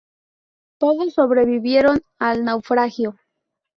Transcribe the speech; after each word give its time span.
Todos 0.79 1.13
sobrevivieron 1.13 2.01
al 2.17 2.43
naufragio. 2.43 3.19